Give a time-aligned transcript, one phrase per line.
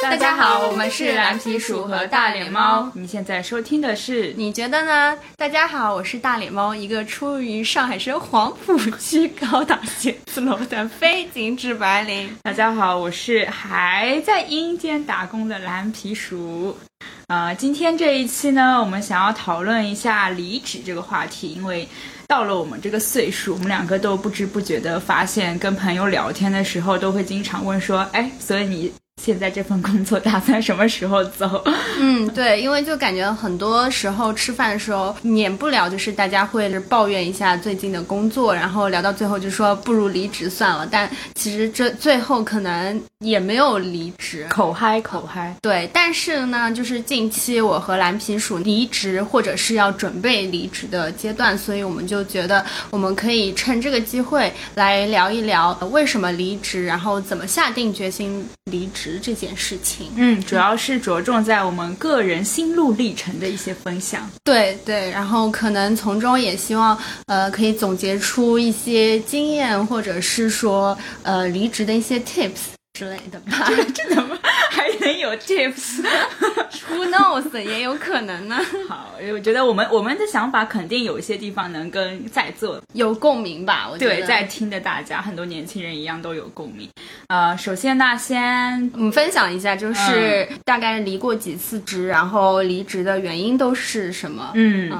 [0.00, 2.88] 大家好，我们是蓝皮鼠和大脸猫。
[2.94, 4.32] 你现在收听的是？
[4.36, 5.18] 你觉得呢？
[5.36, 12.36] 大家好，我是大脸猫，一个出于上海市黄浦区高档写字楼的非精致白领。
[12.42, 16.78] 大家好，我是还在阴间打工的蓝皮鼠。
[17.26, 21.86] 啊，今天这一期呢，我们想要讨论一下离职这个话题，因为
[22.28, 28.92] 到了我们这个岁数，我们两个都不知不觉的发现，跟朋友聊天的时候，都会经常问说，哎，所以你。
[29.20, 31.62] 现在这份工作打算什么时候走？
[31.98, 40.88] 嗯，对，因为就感觉很多时候吃饭的时候免不了就是大家会抱怨一下最近的工作，然后聊到最后就说不如离职算了。
[40.90, 45.52] 但其实这最后可能也没有离职，口嗨口嗨。
[45.60, 59.18] 对，但是呢，就是近期我和蓝皮鼠离职或者是要准备离职的阶段，所以我们就觉得我们可以趁这个机会来聊一聊为什么离职，然后怎么下定决心离职。
[59.20, 72.77] 这件事情，嗯，主要是着重在我们个人心路历程的一些分享，对对，然后可能从中也希望，呃，可以总结出一些经验，或者是说，呃，离职的一些 tips。
[72.98, 74.36] 之类的吧，这怎么
[74.70, 77.56] 还能有 tips？Who knows？
[77.56, 78.58] 也有可能呢。
[78.88, 83.88] 好，我觉得我们我们的想法肯定有一些地方能跟在座有共鸣吧。
[83.88, 86.88] 我对在听的大家，很多年轻人一样都有共鸣。
[87.28, 94.50] 呃，首先呢，先我们分享一下，就是大概离过几次职，然后离职的原因都是什么？
[94.54, 94.90] 嗯，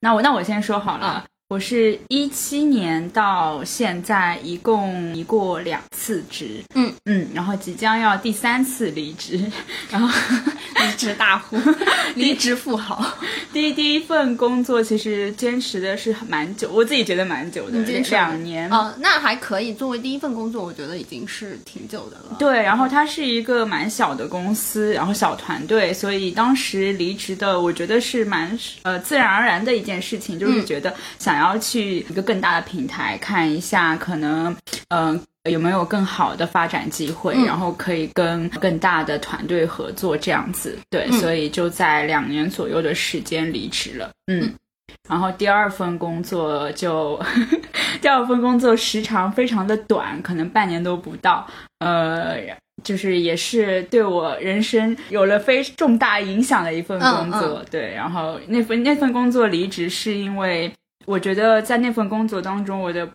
[0.00, 1.24] 那我那我先说好了。
[1.48, 9.40] 我是一七年到现在一共离过两次职，嗯嗯，然后即将要第三次离职，
[9.88, 10.08] 然后
[10.84, 11.56] 离职大户，
[12.16, 13.16] 离职富豪。
[13.52, 17.78] 第第一份工作其实坚持的是蛮久，我自己觉得蛮久的，
[18.10, 18.68] 两年。
[18.72, 22.34] 哦，那还可以，作为第一份工作，我觉得已经是挺久的了。
[22.40, 31.35] 对，然后它是一个蛮小的公司，然后小团队，所以当时离职的，我觉得是蛮呃自然而然的一件事情，就是觉得想。
[31.36, 34.56] 想要去一个更大的平台看一下，可能
[34.88, 35.20] 嗯
[35.50, 40.78] 有没有更好的发展机会，然后可以跟更大的团队合作这样子。
[40.88, 44.08] 对，所以就在两年左右的时间离职了。
[44.28, 44.50] 嗯，
[45.10, 47.22] 然后第二份工作就
[48.00, 51.46] 第二份工作时长非常的短，可能半年都不到。
[51.80, 52.38] 呃，
[52.82, 57.62] 就是也是对我人生有了非重大影响的一份工作。
[57.70, 60.72] 对，然后那份那份工作离职是因为。
[61.06, 63.08] 我觉得在那份工作当中，我的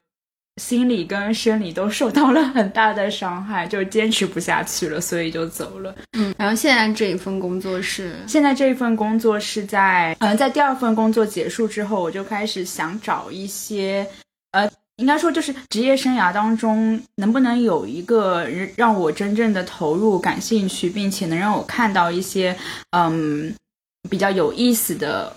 [0.61, 5.95] 心理跟生理都受到了很大的伤害，就坚持不下去了，所以就走了。
[6.17, 14.05] 嗯，然后现在这一份工作是，现在这一份工作是在，嗯，在第二份工作结束之后，我就开始想找一些，
[14.51, 22.55] 呃，应该说就是职业生涯当中能不能有一个让我真正的投入、感兴趣，并且能让我看到一些，
[22.91, 23.53] 嗯，
[24.09, 25.33] 比较有意思的。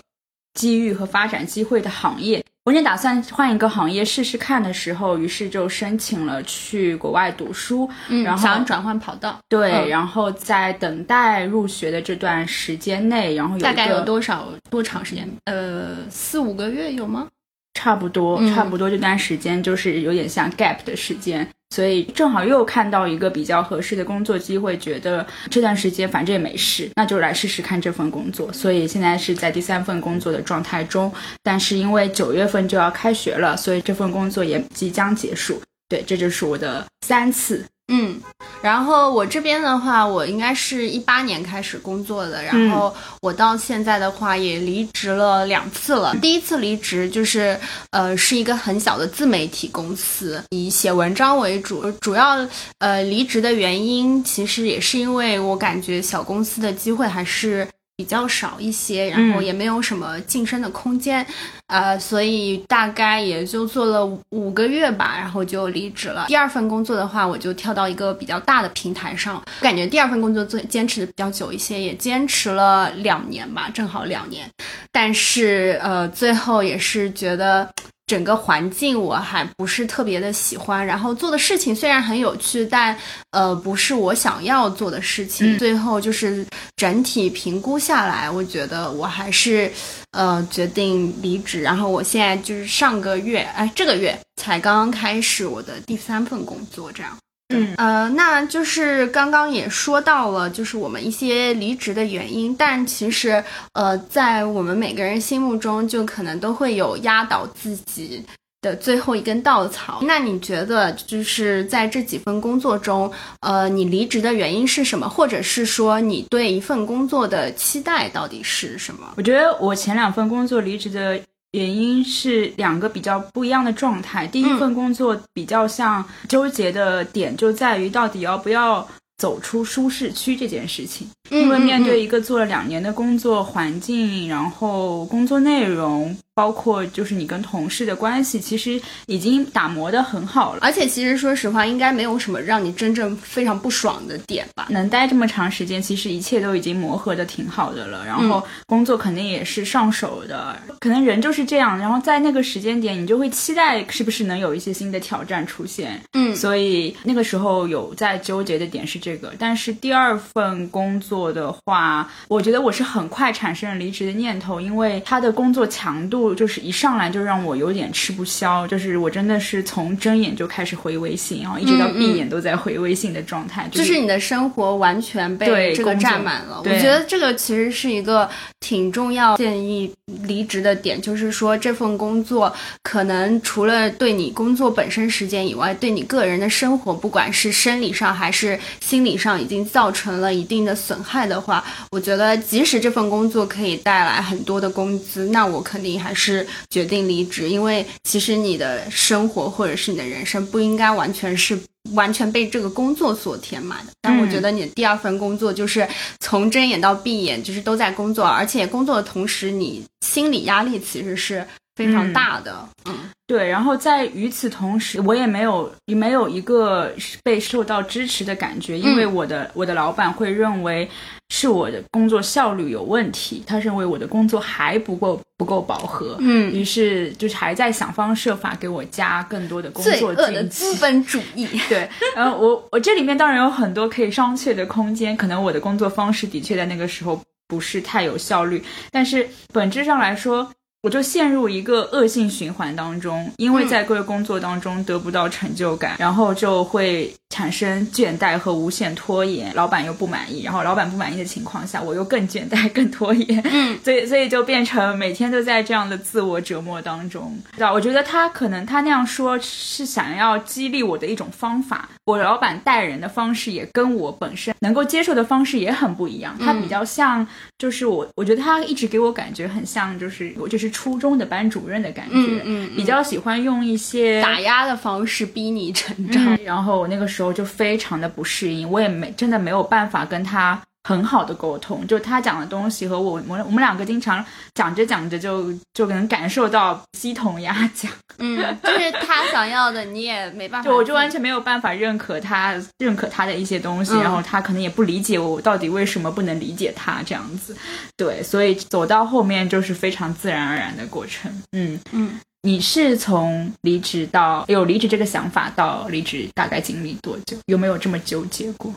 [0.55, 7.87] 机遇和发展机会的行业，我也打算换一个行业试试看的时候，于是就申请了去国外读书，
[8.23, 9.37] 然后想转换跑道。
[9.47, 15.29] 对，然后在等待入学的这段时间内，然后大概有多少多长时间？
[15.43, 17.27] 呃，四五个月有吗？
[17.73, 21.47] 差不多，差不多这段时间就是有点像 gap 的时间。
[21.75, 28.49] 所以正好又看到一个比较合适的工作机会，觉得这段时间反正也没事，那就来试试看这份工作。
[28.53, 31.11] 所以现在是在第三份工作的状态中，
[31.43, 35.61] 但是因为九月份就要开学了，所以这份工作也即将结束。
[35.89, 37.65] 对，这就是我的三次。
[37.87, 38.19] 嗯，
[38.63, 46.15] 然后我这边的话，我应该是一八年开始工作的，然后我到现在的话也离职了两次了。
[46.19, 47.59] 第一次离职就是，
[47.91, 51.91] 呃，是一个很小的自媒体公司，以写文章为主。
[52.01, 52.47] 主要
[52.79, 57.67] 呃离职的原因，其实也是因为我感觉小公司的机会还是。
[57.97, 61.25] 比较少一些，然后也没有什么晋升的空间，
[61.67, 66.25] 呃，所以大概也就做了五个月吧，然后就离职了。
[66.27, 74.49] 第二份工作的话，我就跳到一个比较大的平台上，感觉第二份工作做坚持的比较久一些，也坚持了两年吧，正好两年。
[74.91, 77.69] 但是呃，最后也是觉得。
[78.07, 82.95] 整个环境我还不是特别的喜欢，然后做的事情虽然很有趣，但
[83.31, 85.57] 呃不是我想要做的事情。
[85.57, 89.71] 最后就是整体评估下来，我觉得我还是
[90.11, 91.61] 呃决定离职。
[91.61, 97.17] 然后我现在就是上个月，哎，这个月才刚刚开始我的第三份工作，这样。
[97.49, 103.43] 嗯呃，那就是刚刚也说到了，就是我们一些离职的原因，但其实
[103.73, 108.25] 呃，在我们每个人心目中，就可能都会有压倒自己
[108.61, 109.99] 的最后一根稻草。
[110.01, 113.11] 那你觉得就是在这几份工作中，
[113.41, 115.07] 呃，你离职的原因是什么？
[115.07, 119.13] 或者是说你对一份工作的期待到底是什么？
[119.17, 121.19] 我觉得我前两份工作离职的
[121.55, 124.27] 原因是两个比较不一样的状态。
[124.27, 128.87] 第一份工作比较像纠结的点就在于到底要不要。
[129.17, 136.15] 走出舒适区这件事情，因为面对一个做了两年的工作环境，然后工作内容。
[136.35, 140.59] 包括就是你跟同事的关系，其实已经打磨的很好了。
[140.61, 144.67] 而且其实说实话，应该没有什么让你真正非常不爽的点吧？
[144.69, 148.05] 能待这么长时间，其实一切都已经磨合的挺好的了。
[148.05, 151.79] 然后工作肯定也是上手的，可能人就是这样。
[151.79, 155.97] 然后在那个时间点，你就会期待是不是能有一些新的挑战出现。
[156.11, 159.33] 嗯，所以那个时候有在纠结的点是这个。
[159.39, 166.24] 但是第二份工作的话，我觉得我是很快产生了离职的念头，因为他的工作强度。
[166.33, 176.59] 就是一上来就让我有点吃不消，就是我真的是从睁眼就开始回微信，然后一直到闭眼都在回微信的状态，就是你的生活完全被这个占满了。
[176.59, 178.29] 我觉得这个其实是一个
[178.61, 179.91] 挺重要建议
[180.23, 201.57] 离职的点，就是说这份工作可能除了对你工作本身时间以外，对你个人的生活，不管是生理上还是心理上，已经造成了一定的损害的话，我觉得即使这份工作可以带来很多的工资，那我肯定还是决定离职，因为其实你的生活或者是你的人生不应该完全是
[201.91, 203.91] 完全被这个工作所填满的。
[204.01, 205.87] 但我觉得你的第二份工作就是
[206.19, 211.45] 从睁眼到闭眼，就是都在工作，而且工作的同时，你心理压力其实是
[211.75, 212.67] 非常大的。
[212.85, 213.09] 嗯。
[213.27, 216.93] 对，然后在与此同时，我也没有也没有一个
[217.23, 220.87] 被受到支持的感觉，因为我的我的老板会认为
[221.29, 240.47] 是我的工作效率有问题，他认为我的工作还不够不够饱和，嗯，于是就是还在想方设法给我加更多的工作的资本主义， 对，然后我我这里面当然有很多可以商榷的空间，可能我的工作方式的确在那个时候不是太有效率，但是本质上来说。
[240.85, 247.11] 我就陷入一个恶性循环当中，因为在各个工作当中得不到成就感，然后就会。
[247.29, 257.37] 产生倦怠和无限拖延，老板又不满意，然后老板不满意的情况下，我又更倦怠、 更拖延，嗯，所以所以就变成每天都在这样的自我折磨当中。
[257.53, 257.73] 知道？
[257.73, 261.89] 我觉得他可能他那样说是想要激励我的一种方法。
[262.05, 277.24] 我老板带人的方式也跟我本身能够接受的方式也很不一样，他比较像就是我，我觉得他一直给我感觉很像就是我就是初中的班主任的感觉，嗯嗯，比较喜欢用一些打压的方式逼你成长，然后我那个时候。
[277.25, 297.57] 我就非常的不适应，我也没真的没有办法跟他很好的沟通，就他讲的东西和我我我们两个经常讲着讲着就就能感受到鸡同鸭讲，嗯，就是他想要的你也没办法，就我就完全没有办法认可他认可他的一些东西，然后他可能也不理解我到底为什么不能理解他这样子，
[297.97, 301.79] 对，所以走到后面就是非常自然而然的过程，嗯。
[301.91, 302.19] 嗯。
[302.45, 307.35] 你是从离职到有离职这个想法到离职大概经历多久？
[307.47, 308.71] 有没有这么纠结过？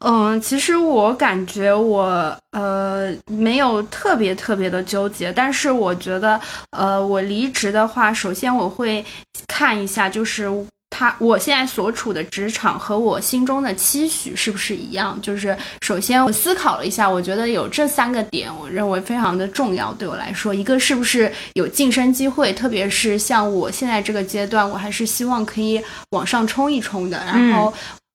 [0.00, 6.40] 嗯，其实我感觉我呃没有特别特别的纠结，但是我觉得
[6.70, 9.04] 呃我离职的话，首先我会
[9.46, 10.50] 看一下就是。
[10.96, 15.20] 他我现在所处的职场和我心中的期许是不是一样？
[15.20, 19.92] 就是首先我思考了一下，我觉得有这三个点，我认为非常的重要。
[19.94, 27.18] 对我来说，一个是不是有晋升机会，特别是像我现在这个阶段，我还是希望可以往上冲一冲的。
[27.26, 27.74] 然后。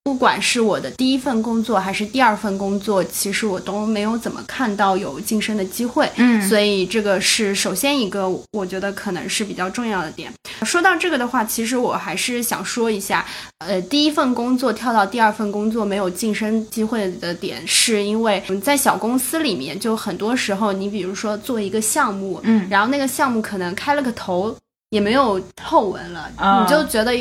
[0.10, 6.12] 不管是我的第一份工作还是第二份工作，其实我都没有怎么看到有晋升的机会。
[6.16, 10.34] 嗯，所以这个是首先一个，我觉得可能是比较重要的点。
[10.66, 13.24] 说到这个的话，其实我还是想说一下，
[13.60, 24.56] 呃，第一份工作跳到第二份工作没有晋升机会的点，是因为在小公司里面，就很多时候，你比如说做一个项目，嗯，然后那个项目可能开了个头。
[24.92, 27.14] 也没有后文了，你就觉得，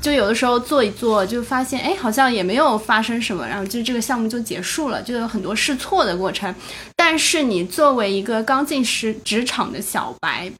[0.00, 6.54] 就有的时候做一做，就发现，哎，好像也没有发生什么，然后就这个项目就结束了，就有很多试错的过程。
[6.94, 10.50] 但是你作为一个刚进职职场的小白。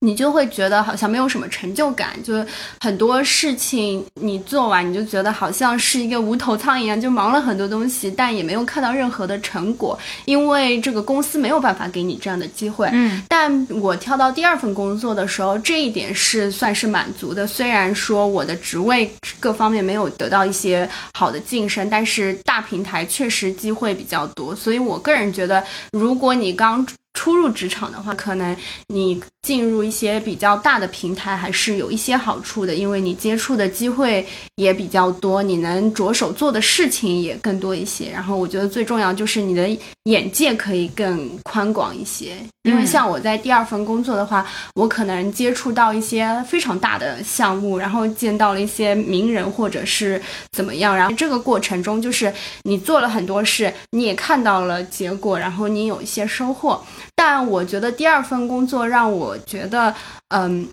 [0.00, 2.46] 你就会觉得好像没有什么成就感，就是
[2.80, 12.88] 很多事情你做完，你就觉得好像是一个无头苍蝇一样，就忙了很多东西，但也没有看到任何的成果，因为这个公司没有办法给你这样的机会。
[12.92, 17.44] 嗯，但我跳到第二份工作的时候，这一点是算是满足的。
[17.44, 26.86] 虽然说我的职位各方面没有得到一些好的晋升，但是大平台确实机会比较多，所以我个人觉得，如果你刚
[27.18, 28.56] 初入职场的话，可能
[28.86, 38.08] 你进入一些比较大的平台还是有一些好处的，因为你接触的机会也比较多，你能着手做的事情也更多一些。
[38.08, 39.68] 然后我觉得最重要就是你的
[40.04, 42.36] 眼界可以更宽广一些，
[42.68, 50.20] 因为像我在第二份工作的话，我可能接触到一些非常大的项目，然后见到了一些名人或者是
[50.52, 52.32] 怎么样，然后这个过程中就是
[52.64, 56.84] 你做了很多事，你也看到了结果，然后你有一些收获。
[57.14, 59.94] 但我觉得第二份工作让我觉得，
[60.28, 60.68] 嗯，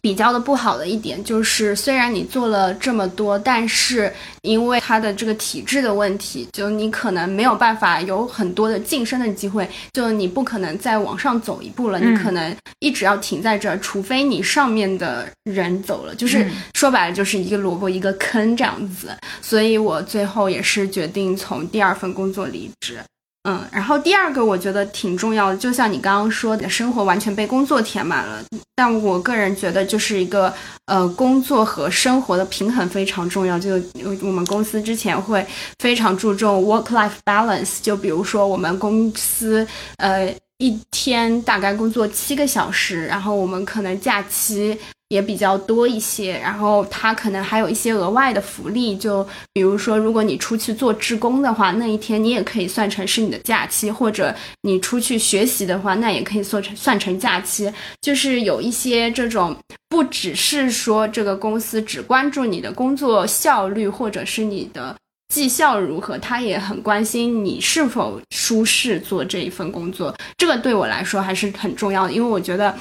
[0.00, 19.16] 比较的不好的一点就是，虽然你做了这么多，但是因为它的这个体制的问题，就你可能没有办法有很多的晋升的机会，就你不可能再往上走一步了，你可能一直要停在这儿，除非你上面的人走了，就是说白了就是一个萝卜一个坑这样子。
[19.40, 22.98] 所以我最后也是决定从第二份工作离职。
[23.44, 28.42] 嗯，然后第二个我觉得挺重要的，就像你刚刚说的，生活完全被工作填满了。
[28.74, 30.52] 但我个人觉得，就是一个
[30.86, 33.58] 呃，工作和生活的平衡非常重要。
[33.58, 33.80] 就
[34.20, 35.44] 我们公司之前会
[35.78, 39.66] 非常注重 work-life balance，就比如说我们公司
[39.96, 44.78] 呃一天大概工作七个小时，然后我们可能假期。
[45.08, 57.72] 也比较多一些，然后他可能还有一些额外的福利，就比如说，如果你出去做志工的话，那一天你也可以算成是你的假期；或者你出去学习的话，那也可以算成算成假期。
[58.02, 59.56] 就是有一些这种，
[59.88, 64.94] 不只是说这个公司只关注你的工作效率或者是你的
[65.32, 70.14] 绩效如何，他也很关心你是否舒适做这一份工作。
[70.36, 72.74] 这个对我来说还是很重要的，因为我觉得。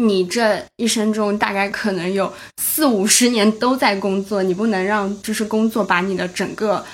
[0.00, 6.84] 你这一生中大概可能有四五十年都在工作，你不能让就是工作把你的整个。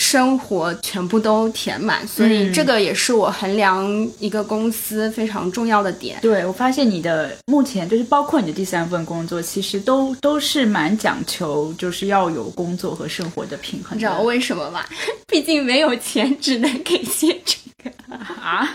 [0.00, 3.84] 生活全部都填满，所以这个也是我衡量
[4.20, 6.20] 一个公司非常重要的点。
[6.22, 13.98] 对我发现你的目前就是包括你的第三份工作，其实都都是蛮讲求，就是要有工作和生活的平衡。
[13.98, 14.84] 你知道为什么吗？
[15.26, 18.66] 毕竟没有钱，只能给些这个啊，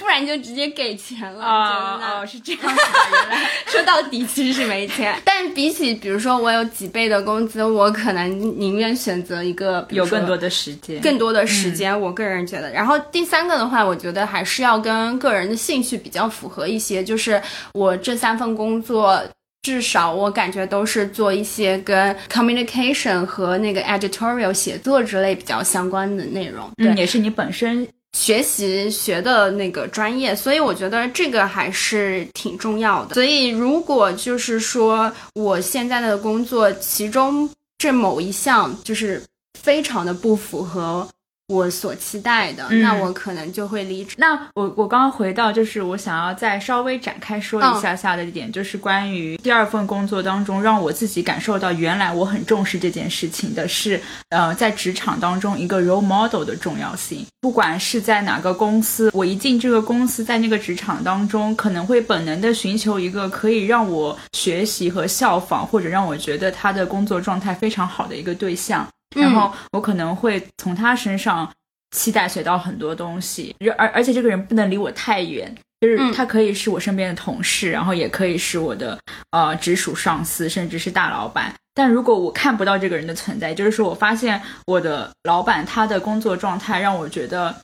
[0.00, 1.44] 不然就直接给钱了。
[1.44, 2.62] 哦哦，是这样。
[2.64, 10.21] 原来 说到底其实是没钱，但比起比如说我有几倍的工资，我可能宁愿选择一个有更。
[10.22, 12.70] 更多的时间，更多的时间，我个人觉得。
[12.70, 17.02] 然后第三个的话，我觉得还是要跟个人的兴趣比较符合一些。
[17.02, 17.40] 就是
[17.74, 19.22] 我这三份工作，
[19.62, 26.70] 至少我感觉都是做一些跟 communication 和那个 editorial 写作之类比较相关的内容。
[26.76, 27.86] 对，也是你本身
[28.16, 33.14] 学习学的那个专业，所以我觉得这个还是挺重要的。
[33.14, 37.48] 所以如果就是说我现在的工作，其中
[37.78, 39.22] 这某一项就是。
[39.60, 41.08] 非常的不符合
[41.48, 44.14] 我所期待的，那我可能就会离职。
[44.16, 57.26] 那我我刚刚回到，就是我想要再稍微展开说一下下的点，就是关于第二份工作当中，让我自己感受到原来我很重视这件事情的是，呃，在职场当中一个 role model 的重要性。
[57.42, 68.88] 不管是在哪个公司，我一进这个公司，在那个职场当中，可能会本能的寻求一个可以让我学习和效仿，或者让我觉得他的工作状态非常好的一个对象。
[69.14, 71.50] 然后我可能会从他身上
[71.96, 78.98] 期待学到很多东西，而而且这个人不能离我太远，就是他可以是我身边的同事，然后也可以是我的
[79.30, 81.52] 呃直属上司，甚至是大老板。
[81.74, 87.54] 但如果我看不到这个人的存在，就是说我发现我的老板他的工作状态让我觉得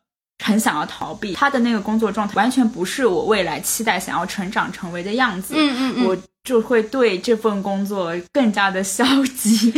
[0.43, 9.05] 很想要逃避，他的那个工作状态完全不是我未来期待想要成长成为的样子，嗯嗯嗯，我就会对这份工作更加的消
[9.37, 9.73] 极。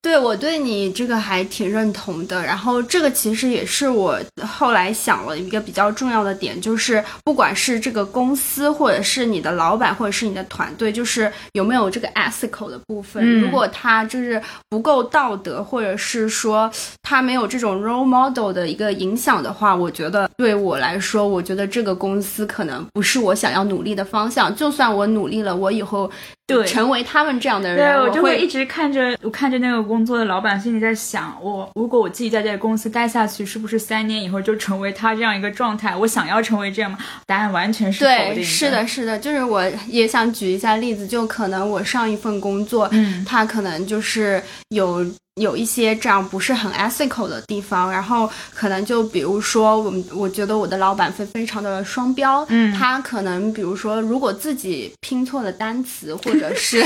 [0.00, 2.40] 对，我对你这个还挺认同的。
[2.42, 13.40] 然后这个其实也是我后来想了一个比较重要的点，就是不管是这个公司，或者是你的老板，或者是你的团队，就是有没有这个 ethical 的部分。
[13.40, 16.70] 如果他就是不够道德，或者是说
[17.02, 24.54] 他没有这种 role model 的一个影响的话，我觉得对我来说，我觉得这个公司可能不是我想要努力的方向。
[24.54, 26.08] 就算我努力了，我以后。
[26.48, 35.96] 对，成为他们这样的人，对我就会一直看着，我看着那个工作的老板，心里在想，我如果我自己在这个公司待下去，是不是三年以后就成为他这样一个状态？
[35.96, 36.98] 我想要成为这样吗？
[37.26, 38.44] 答案完全是否定。
[38.44, 45.04] 是的，是的，就是我也想举一下例子，就可能我上一份工作，嗯，他可能就是有。
[45.38, 56.80] 有一些这样不是很 ethical 的地方，然后可能就比如说，我我觉得我的老板非非常的双标，嗯，他可能比如说，如果自己拼错了单词，或者是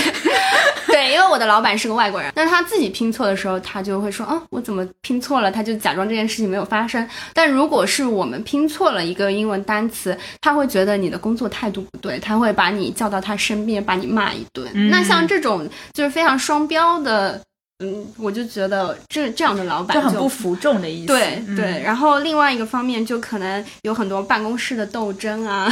[0.87, 5.51] 对 对，因为我的老板是个外国人，那他自己拼错的时候，他就会说，嗯，我怎么拼错了？
[5.51, 7.07] 他就假装这件事情没有发生。
[7.33, 14.71] 但如果是我们拼错了一个英文单词，他会觉得你的工作态度不对，他会把你叫到他身边，把你骂一顿。
[14.91, 17.41] 那像这种就是非常双标的。
[17.83, 21.09] 嗯，我就觉得这这样的老板就很不服众的意思。
[21.09, 25.69] 对对，然后另外一个方面就可能有很多办公室的斗争啊，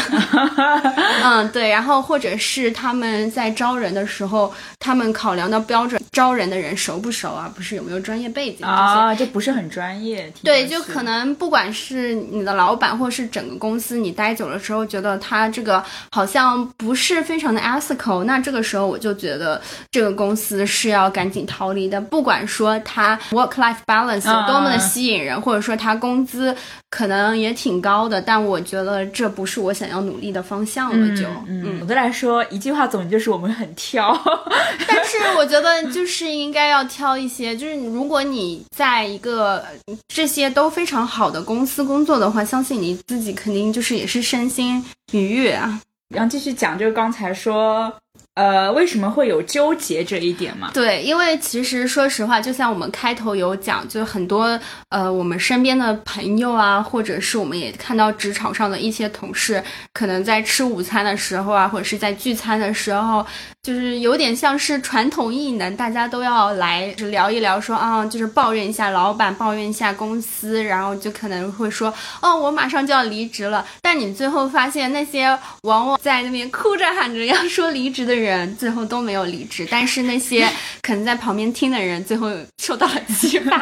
[1.23, 10.33] 嗯对，然后或者是他们在招人的时候，他们考量的标准，招人的人熟不熟啊，不是有没有专业背景啊，就不是很专业。
[10.43, 22.01] 对，就可能不管是你的老板，或是整个公司，你待久了之后，觉得他这个好像不是非常的 ethical，那这个时候我就觉得这个公司是要赶紧逃离的。
[22.01, 26.55] 不管说他 work life balance 有多么的吸引人，或者说他工资
[26.91, 31.17] 可能也挺高的，但我觉得这不是我想要努力的方向了。
[31.17, 34.13] 就，嗯，总的来说，一句话总结就是我们很挑。
[34.89, 39.65] 但是我觉得就是应该要挑一些，就是如果你在一个
[40.09, 45.81] 这些都非常好的公司工作的话，相信你自己肯定就是也是身心愉悦啊。
[46.13, 47.93] 然后继续讲，就是刚才说。
[48.41, 50.71] 呃，为什么会有纠结这一点嘛？
[50.73, 63.27] 对，因为其实说实话，就像我们开头有讲，就很多呃，我们身边的朋友啊，或者是我们也看到职场上的一些同事，可能在吃午餐的时候啊，或者是在聚餐的时候，
[63.71, 73.65] 就是有点像是传统艺能，大家都要来聊一聊，说啊，就是抱怨一下老板，抱怨一下公司，然后就可能会说，哦，我马上就要离职了。
[73.81, 75.27] 但你最后发现，那些
[75.63, 78.21] 往往在那边哭着喊着要说离职的。
[78.21, 80.47] 人最后都没有离职，但是那些
[80.83, 82.29] 可能在旁边听的人，最后
[82.71, 83.57] 受到了激发，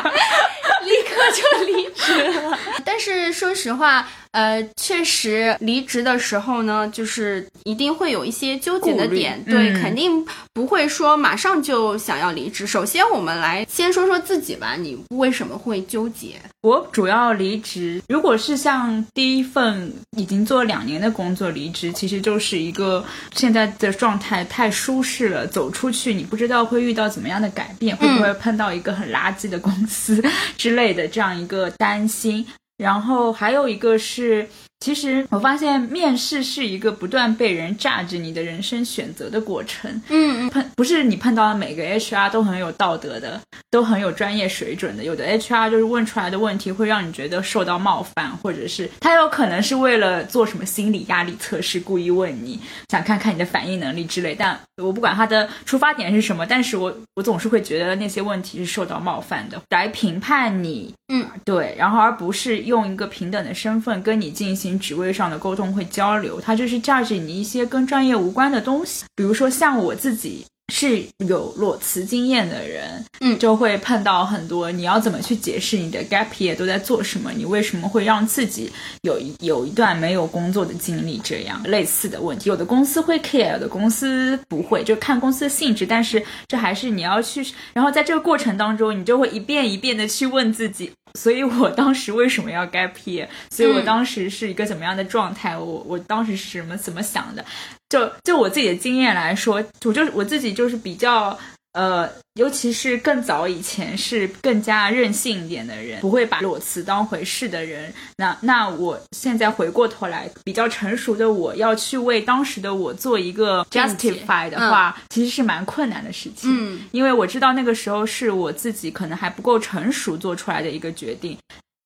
[0.85, 2.59] 立刻就离职了。
[2.85, 4.07] 但是说实话。
[4.31, 12.67] 呃，确实，离职的时候呢，就是一定会有一些纠结的点，对，肯定不会说马上就想要离职。
[12.67, 16.35] 首先，我们来先说说自己吧，你为什么会纠结？
[16.61, 23.03] 我主要离职，如果是像第一份已经做了两年的工作离职，其实就是一个
[23.35, 30.23] 现在的状态太舒适了，走出去你不知道会遇到怎么样的改变，会不会碰到一个很垃圾的公司
[30.59, 32.47] 之类的这样一个担心。
[32.76, 34.49] 然后还有一个是。
[34.81, 39.91] 其实我发现面试是一个不断被人榨着你的人生选择的过程。
[40.09, 45.03] 嗯嗯，碰不是你碰到的每个 HR 都很有道德的，都很有专业水准的。
[45.03, 54.33] 有的 HR 就是问出来的问题会让你觉得受到冒犯，或者是他有可能是为了做什么心理压力测试故意问你，想看看你的反应能力之类。
[54.35, 60.95] 但我不管他的出发点是什么，但是我我总是会觉得那些问题是受到冒犯的，来评判你。
[61.11, 64.67] 嗯，对，然后而不是用一个平等的身份跟你进行。
[64.76, 78.70] 职位上的沟通会交流，他就是价值你一些跟专业无关的东西，比如说像我自己是有裸辞经验的人，嗯，就会碰到很多你要怎么去解释你的 gap year 都在做什么，你为什么会让自己
[79.02, 90.92] 有有一段没有工作的经历，这样类似的问题，有的公司会 care，有的公司不会，就看公司的性质，但是这还是你要去，然后在这个过程当中，你就会一遍一遍的去问自己。
[91.18, 93.26] 所以我当时为什么要 gap year？
[93.50, 95.59] 所以我当时是一个怎么样的状态？
[95.59, 97.44] 我我当时是什么怎么想的？
[97.88, 101.37] 就就我自己的经验来说，我就是我自己就是比较。
[101.72, 107.92] 呃，尤其是更早以前是更加任性一点的人，不会把裸辞当回事的人。
[108.16, 116.50] 那那我现在回过头来，比较成熟的我要去为当时的我做一个 justify 的话，其实是蛮困难的事情。
[116.52, 121.38] 嗯，因为我知道那个时候是我自己可能还不够成熟做出来的一个决定。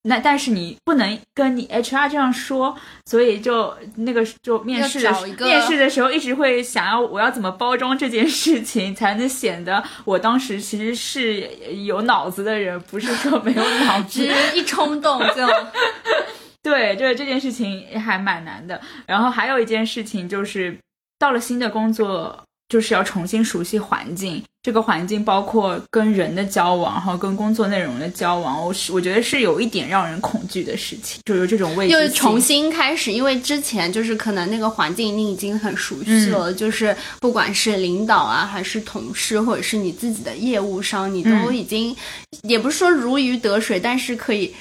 [0.04, 11.48] 那但是你不能跟你 HR 这样说，所以就那个就面试的面试的时候一直会想要我要怎么包装这件事情，才能显得我当时其实是
[11.84, 15.46] 有脑子的人，不是说没有脑 子，一冲动就
[16.62, 18.80] 对，就是这件事情还蛮难的。
[19.06, 20.76] 然后还有一件事情就是
[21.18, 22.42] 到了新的工作。
[22.72, 41.94] 就是要重新熟悉环境，这个环境包括跟人的交往，然后跟工作内容的交往，我是我觉得是有一点让人恐惧的事情，就是这种未知又重新开始，因为之前就是可能那个环境你已经很熟悉了，就是不管是领导啊，还是同事，或者是你自己的业务上，你都已经
[42.44, 44.54] 也不是说如鱼得水，但是可以。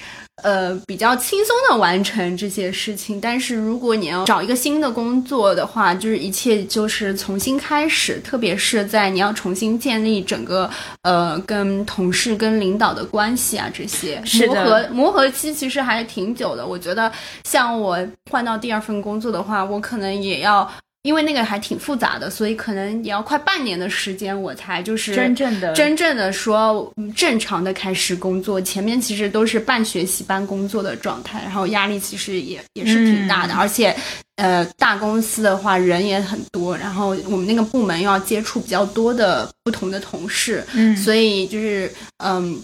[0.44, 10.70] 呃，比较轻松的完成这些事情，但是如果你要找一个新的工作的话，就是一切就是重新开始，特别是在你要重新建立整个
[11.04, 16.66] 呃跟同事、跟领导的关系啊，这些磨合磨合期其实还挺久的。
[16.66, 17.12] 我觉得
[17.44, 17.98] 像我
[18.30, 20.70] 换到第二份工作的话，我可能也要
[21.04, 28.62] 因为那个还挺复杂的，所以可能也要快半年的时间，我才就是真正的真正的说正常的开始工作。
[28.62, 33.96] 前面其实都是半学习半工作的状态，然后压力其实也也是挺大的，而且
[34.36, 41.92] 呃大公司的话人也很多，然后我们那个部门又要接触比较多的不同的同事，嗯，所以就是
[42.24, 42.62] 嗯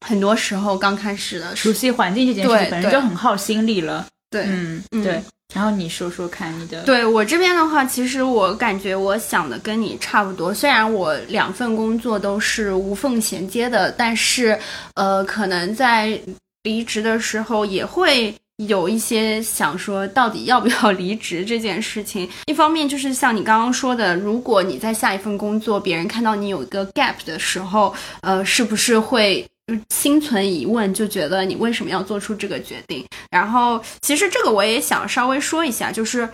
[0.00, 4.06] 很多时候刚开始的熟悉环境这件事对本身就很耗心力了。
[4.30, 5.20] 对嗯，嗯对。
[5.52, 10.54] 然后你说说看你的，对我这边的话，其实我感觉我想的跟你差不多。
[10.54, 14.58] 虽然我两份工作都是无缝衔接的，但是
[14.94, 16.20] 呃，可能在
[16.62, 18.34] 离职的时候也会。
[18.68, 22.28] 有一些想说，到底要不要离职这件事情。
[22.44, 29.48] 一方面就是像你刚刚说的，如果你在下一份工作，别人看到你有一个 gap 的时候，呃，是不是会
[29.90, 33.04] 心存疑问，就觉得你为什么要做出这个决定？
[33.30, 36.28] 然后，其实这个我也想稍微说一下，就是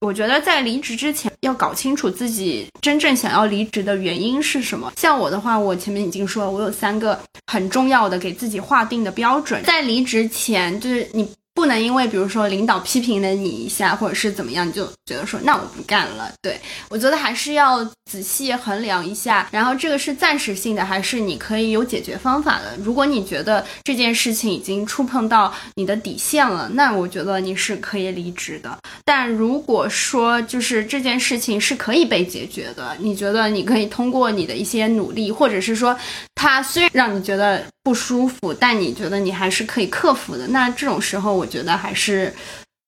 [0.00, 4.92] 我觉得在离职之前要搞清楚自己真正想要离职的原因是什么。
[4.96, 11.28] 像我的话，我前面已经说了，我有三个很重要的给自己划定的标准，在离职前，就是你。
[11.58, 16.30] 不能因为比如说领导批评了你一下，或者是怎么样，你就觉得说那我不干了。
[16.40, 16.56] 对
[16.88, 22.76] 我觉得还是要仔细衡量一下，然后这个是暂时性的，还是你可以有解决方法的。
[22.80, 28.78] 如果你觉得这件事情已经触碰到你的底线了，那我觉得你是可以离职的。
[29.04, 35.98] 但如果说就是这件事情是可以被解决的，你觉得你可以通过你的一些努力，或者是说
[36.36, 42.30] 它虽然让你觉得不舒服，但你觉得你还是可以克服的，那这种时候我觉得还是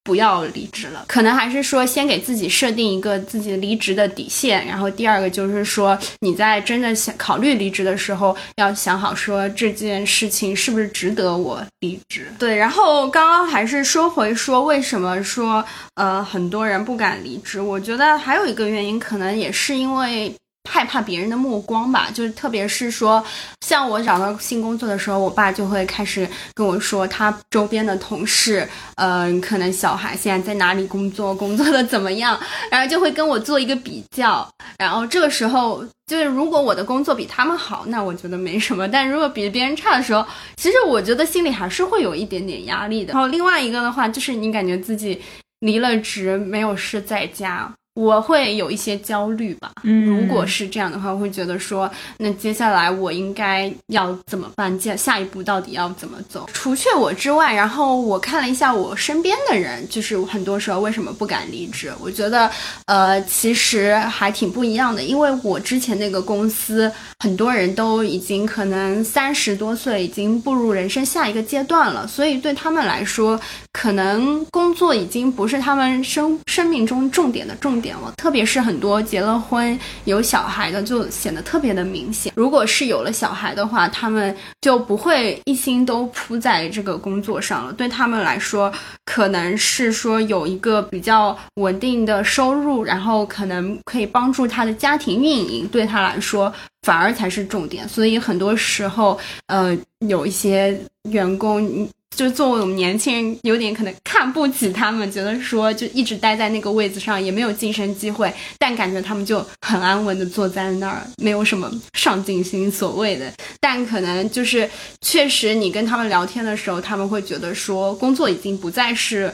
[0.05, 1.07] 不要离职了。
[1.09, 12.31] 可能还是说先给自己设定一个自己离职的底线，然后第二个就是说你在真的想考虑离职的时候，要想好说这件事情是不是值得我离职。
[12.39, 20.31] 对，然后刚刚还是说回说为什么说呃很多人不敢离职，我觉得还有一个原因，可能也是因为。
[20.69, 23.25] 害怕别人的目光吧，就是特别是说，
[23.67, 32.39] 像我找到新工作的时候，我爸就会开始跟我说，他周边的同事，嗯、可能小孩现在在哪里工作，工作的怎么样，
[32.71, 40.25] 然后就会跟我做一个比较，然后这个时候，就是如果我的工作比他们好，那我觉得没什么，但如果比别人差的时候，
[40.57, 43.13] 其实我觉得心里还是会有一点点压力的。
[43.13, 45.21] 然后另外一个的话，就是你感觉自己
[45.61, 47.73] 离了职，没有事在家。
[47.95, 54.77] 我会有一些焦虑吧，嗯如果是这样的话，我会觉得说，那接下来我应该要怎么办？
[54.79, 56.49] 接下一步到底要怎么走？
[56.53, 61.93] 除却我之外，然后我看了一下我身边的人，就是很多时候为什么不敢离职？
[62.01, 62.51] 我觉得，
[62.87, 73.39] 呃，其实还挺不一样的，因为我之前那个公司，很多人都已经可能三十多岁，已经步入人生下一个阶段了，所以对他们来说，
[73.73, 78.13] 可能工作已经不是他们生生命中重点的重点了。
[78.17, 82.33] 特别是很多结了婚有小孩的，就显得特别的明显。
[82.37, 87.73] 如果是有了小孩的话，他们就不会一心都扑在这个工作上了。
[87.73, 88.73] 对他们来说，
[89.05, 97.89] 可能是说有一个比较稳定的收入，然后可能可以帮助他的家庭运营，对他来说反而才是重点。
[97.89, 101.89] 所以很多时候，呃，有一些员工。
[102.13, 113.33] 嗯就作为我们年轻人，有点可能看不起他们，觉得说就一直待在那个位子上，也没有晋升机会，但感觉他们就很安稳的坐在那儿，没有什么上进心所谓的。
[113.61, 114.69] 但可能就是
[115.01, 119.33] 确实，你跟他们聊天的时候，他们会觉得说工作已经不再是。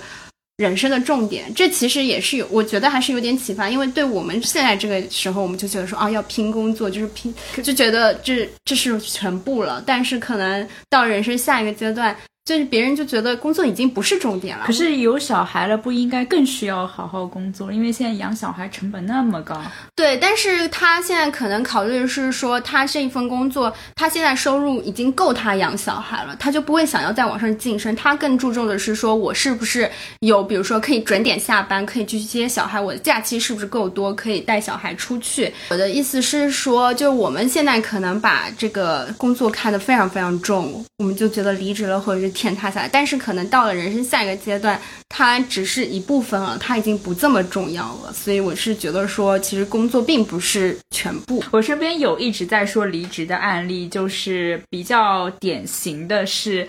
[0.58, 9.84] 人生的重点，这其实也是有，我觉得还是有点启发，因为对我们现在这个时候，我们就觉得说啊，要拼工作，就是拼，就觉得这这是全部了。
[9.84, 14.64] 但是可能到人生下一个阶段，就是别人就觉得工作已经不是重点了。
[14.66, 17.72] 可是有小孩了，不应该更需要好好工作？
[17.72, 19.60] 因为现在养小孩成本那么高。
[19.96, 27.96] 对，但是他现在可能考虑的是说，他这一份工作，他现在收入已经够他养小孩了，他就不会想要再往上晋升。
[27.96, 35.52] 他更注重的是说，我是不是有，比如说可以准点下班，可以去接小孩，我的假期是不是够多，可以带小孩出去。
[35.70, 42.88] 我的意思是说，就我们现在可能把这个工作看得非常非常重，我们就觉得离职了或者是天塌下来。
[42.88, 48.12] 但是可能到了人生下一个阶段，它只是一部分了，它已经不这么重要了。
[48.12, 51.42] 所以我是觉得说，其实工作并不是全部。
[51.50, 56.68] 我身边有一直在说离职的案例，就是比较典型的是，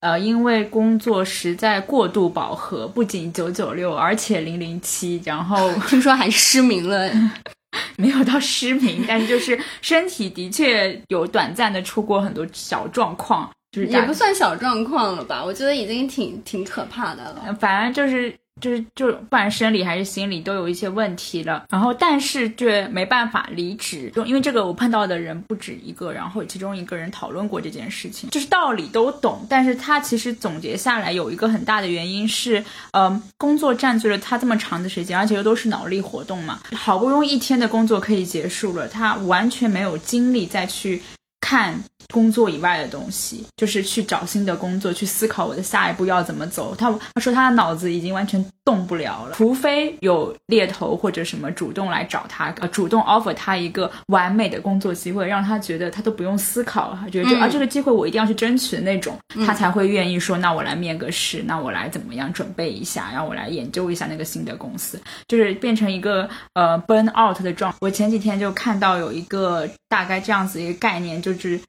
[0.00, 7.10] 呃，因为工作实在过度饱和，不仅九九六，而且零零七，然后 听说还失明了，
[7.96, 15.44] 没有到失明，但是就是身体的确有短暂的出过很多小状况，就是也不算小状况了吧？
[15.44, 17.54] 我觉得已经挺挺可怕的了。
[17.60, 41.02] 反正就是就是就不管生理还是心理都有一些问题了，然后但是却没办法离职，就因为这个我碰到的人不止一个，然后其中一个人讨论过这件事情，就是道理都懂，但是他其实总结下来有一个很大的原因是，嗯，工作占据了他这么长的时间，而且又都是脑力活动嘛，好不容易一天的工作可以结束了，他完全没有精力再去
[41.42, 41.78] 看。
[42.12, 46.74] 工作以外的东西，就是去找新的工作，去思考我的下一步要怎么走。
[46.74, 59.16] 他他说他的脑子已经完全动不了了，除非有猎头或者什么主动来找他，呃，主动 offer 他一个完美的工作机会，让他觉得他都不用思考了，他觉得就啊这个机会我一定要去争取的那种，
[59.46, 67.74] 他才会愿意说那我来面个试，那我来怎么样准备一下，然后我来研究一下那个新的公司，就是变成一个呃 burn out 的状。
[67.80, 71.60] 我前几天就看到有一个大概这样子一个概念，就是。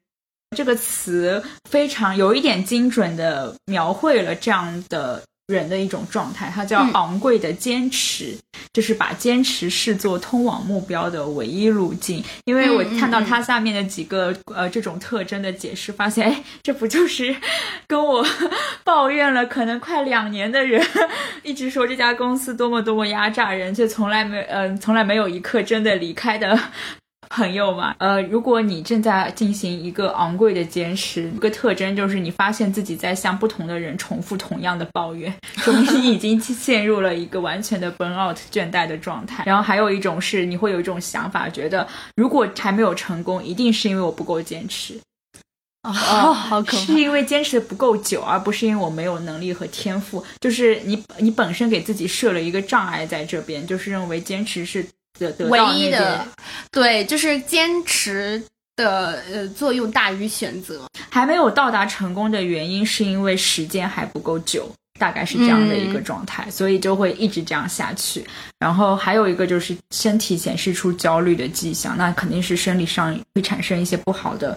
[0.56, 8.38] 这个词非常有一点精准的描绘了这样的人的一种状态，它叫昂贵的坚持，
[8.74, 12.24] 就是把坚持视作通往目标的唯一路径。
[12.46, 17.34] 因为我看到它下面的几个呃这种特征的解释，发现哎，这不就是
[17.88, 18.26] 跟我
[18.84, 20.86] 抱怨了可能快两年的人，
[21.44, 26.60] 一直说这家公司多么多么压榨人，却从来没嗯从来没有一刻真的离开的。
[27.30, 39.44] 朋友嘛，呃，如果你正在进行一个昂贵的坚持，一个特征就是你发现自己在向不同的人重复同样的抱怨，说明你已经陷入了一个完全的 burn out 倦怠的状态。
[39.48, 45.00] 然后还有一种是，你会有一种想法，觉得如果还没有成功，一定是因为我不够坚持，
[45.84, 50.24] 啊，好可怕，是因为坚持的不够久，而不是因为我没有能力和天赋。
[50.40, 54.86] 就是你，你本身给自己设了一个障碍在这边，就是认为坚持是。
[55.50, 56.26] 唯一的，
[56.72, 58.42] 对，就是坚持
[58.76, 60.86] 的呃作用大于选择。
[61.10, 68.24] 还没有到达成功的原因，是因为时间还不够久，大概是这样的一个状态，所以就会一直这样下去。
[68.60, 74.56] 然后还有一个就是身体显示出焦虑的迹象，那肯定是生理上会产生一些不好的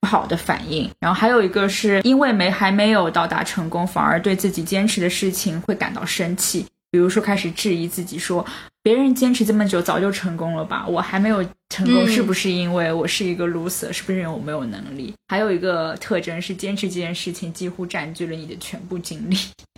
[0.00, 0.90] 不好的反应。
[1.00, 6.66] 然后还有一个是因为没还没有到达成功，反而对自己坚持的事情会感到生气。
[6.90, 8.44] 比如说，开始质疑自己，说
[8.82, 10.84] 别人坚持这么久，早就成功了吧？
[10.88, 13.92] 我还没有成功，是不是因为我是一个 loser？
[13.92, 15.14] 是不是因为我没有能力？
[15.28, 19.36] 还有一个特征是，坚持这件事情几乎占据了你的全部精力。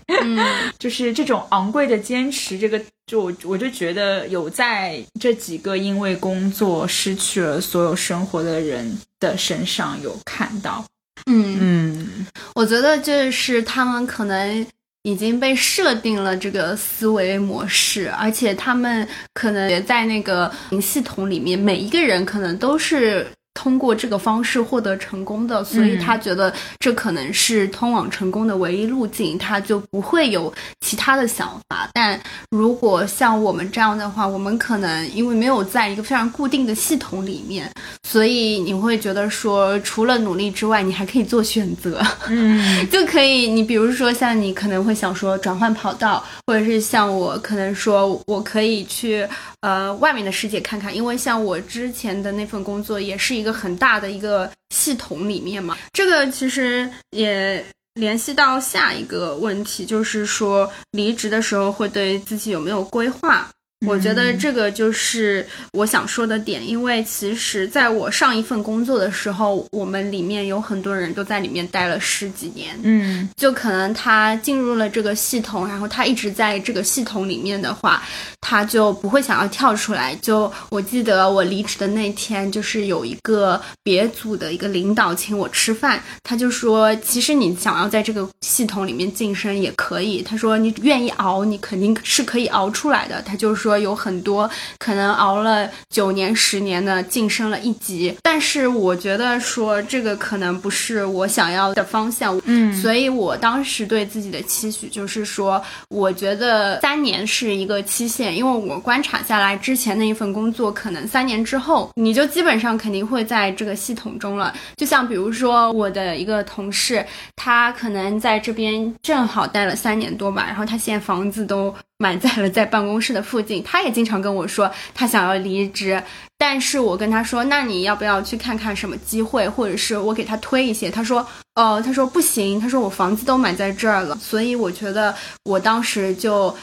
[0.78, 10.84] 就是这种昂贵的坚持，这个就我我就觉得有在这几个因为工作失去了所有生活的人的身上有看到。
[11.26, 14.66] 嗯嗯，我觉得就是他们可能。
[15.04, 23.26] 已经被设定了这个思维模式，而且他们可能也在那个系统里面，每一个人可能都是。
[23.64, 31.88] 通过这个方式获得成功的，所以他觉得这可能是通往成功的唯一路径，他就不会有其他的想法。
[31.94, 37.72] 但如果像我们这样的话，我们可能因为没有在一个非常固定的系统里面，
[38.06, 43.48] 所以你会觉得说，除了努力之外，你还可以做选择，嗯， 就可以。
[43.48, 49.26] 你比如说，像你可能会想说转换跑道，或者是像我可能说我可以去
[49.60, 53.42] 呃外面的世界看看，因为像我之前的那份工作也是一。
[53.44, 57.64] 个很大的一个系统里面嘛，这个其实也
[57.94, 63.48] 联系到下一个问题，就是说离职的时候会对自己有没有规划。
[63.86, 78.02] 我觉得这个就是我想说的点，因为其实在我上一份工作的时候，我们里面有很多人都在里面待了十几年，嗯，就可能他进入了这个系统，然后他一直在这个系统里面的话，
[78.40, 80.14] 他就不会想要跳出来。
[80.22, 93.20] 就我记得我离职的那天，就是有一个别组的一个领导请我吃饭，他就说，其实你想要在这个系统里面晋升也可以，他说你愿意熬，你肯定是可以熬出来的。
[93.20, 93.74] 他就说。
[93.84, 94.48] 有很多
[94.78, 114.54] 可能熬了九年、十年的晋升了一级，但是我觉得说这个可能不是我想要的方向，嗯，所以我当时对自己的期许就是说，我觉得三年是一个期限，因为我观察下来之前那一份工作，可能三年之后你就基本上肯定会在这个系统中了。
[114.76, 117.04] 就像比如说我的一个同事，
[117.36, 121.74] 他可能在这边正好待了三年多吧，然后他现在房子都。
[122.04, 126.02] 买在了在办公室的附近，他也经常跟我说他想要离职，
[126.36, 130.90] 但是我跟他说，那你要不要去看看什么机会，或者是我给他推一些？
[130.90, 135.14] 他说，哦，他说不行，他说我房子都买在这儿了，所以我觉得
[135.44, 136.54] 我当时就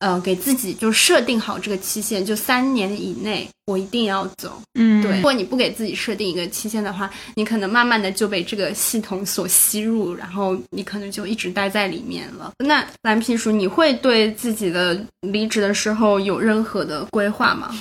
[0.00, 4.60] 呃，给自己就设定好这个期限，就三年以内我一定要走。
[4.74, 12.50] 嗯，对，如果你不给自己设定一个期限的话，你可能慢慢的就被这个系统所吸入，然后你可能就一直待在里面了。
[12.64, 17.74] 那蓝皮鼠，你会对自己的离职的时候有任何的规划吗？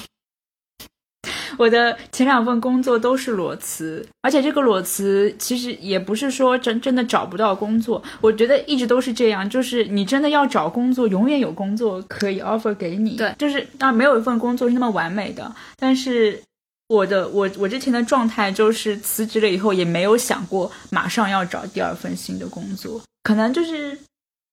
[1.59, 13.17] 我的前两份工作都是裸辞，而且这个裸辞其实也不是说真真的找不到工作，我觉得一直都是这样，就是你真的要找工作，永远有工作可以 offer 给你。
[13.17, 15.53] 对，就是啊，没有一份工作是那么完美的。
[15.75, 16.41] 但是
[16.87, 23.99] 我的我我之前的状态就是辞职了以后，也没有想过马上要找第二份新的工作，可能就是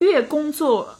[0.01, 0.97] 越工作。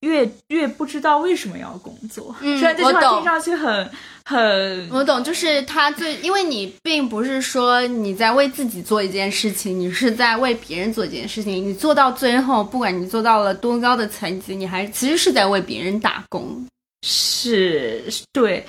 [0.00, 3.90] 越越不知道为什么要工作， 虽然这句话听上去很
[4.24, 16.64] 很，我懂，就是他最，因为你并不是说你在为自己做一件事情，你是在为别人做一件事情，你做到最后，不管你做到了多高的层级，你还其实是在为别人打工，
[17.02, 18.64] 是，对，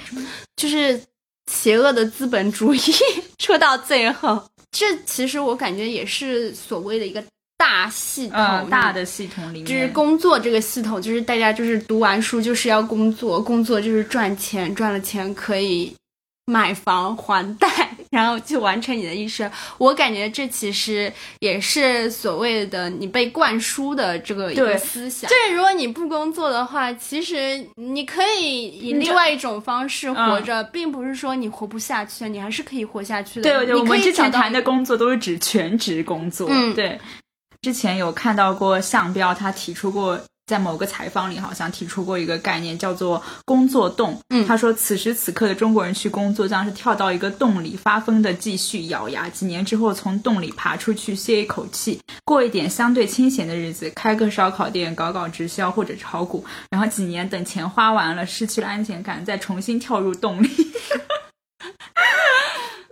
[0.56, 1.00] 就是
[1.52, 2.80] 邪恶的资本主义，
[3.38, 7.24] 说到最后，这其实我感觉也是所谓的一个。
[7.60, 15.94] 大系统，大的系统里面，就是工作这个系统，就是大家就是读完书就是要工作，工作就是赚钱，赚了钱可以
[16.46, 17.68] 买房还贷，
[18.12, 19.52] 然后去完成你的一生。
[19.78, 25.30] 我感觉这其实也是所谓的你被灌输的这个一个思想。
[25.30, 33.66] 就是如果你不工作的话，其实你可以以另外一种方式活着，并不是说你活不下去，你还是可以活下去的。
[33.66, 36.98] 对，我们之前谈的工作都是指全职工作，嗯，对。
[37.62, 44.22] 之前有看到过向彪，他提出过在某个采访里，好像提出过一个概念，叫做“工作洞”。
[44.34, 49.28] 嗯，他说此时此刻的中国人去工作，像是跳到一个洞里，发疯的继续咬牙。
[49.30, 56.46] 几年之后，从洞里爬出去，歇一口气，过一点相对清闲的日子，开个烧烤店，搞搞直销或者炒股。
[56.72, 60.50] 然后几年等钱花完了，失去了安全感，再重新跳入洞里。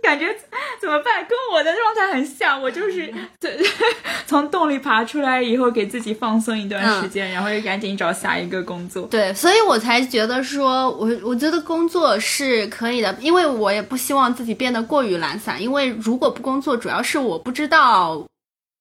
[0.08, 0.34] 感觉
[0.80, 1.22] 怎么办？
[1.28, 3.12] 跟我的状态很像，我就是
[4.26, 9.02] 从洞里爬出来以后，给自己放松一段时间，然后又赶紧找下一个工作。
[9.08, 15.62] 对，所以我才觉得说，我我觉得工作是可以的，因为我也不希望自己变得过于懒散。
[15.62, 18.26] 因为如果不工作，主要是我不知道，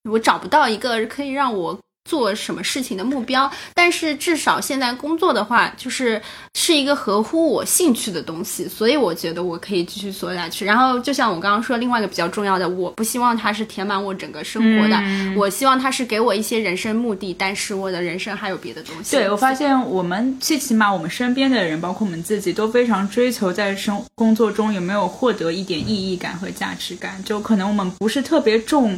[0.10, 1.78] 我找不到一个可以让我。
[2.08, 6.20] 做什么事情的目标，但是至少现在工作的话，就是
[6.56, 10.64] 是一个合乎我兴趣的东西，所以我觉得我可以继续做下去。
[10.64, 14.98] 然后就像我刚刚说，另外一个比较重要的，我不希望它是填满我整个生活的，
[15.36, 19.18] 我希望它是给我一些人生目的，但是我的人生还有别的东西。
[19.18, 27.22] 对我发现，我们最起码我们身边的人，包括我们自己，都非常追求在生工作中有没有获得一点意义感和价值感。
[27.26, 28.98] 就可能我们不是特别重。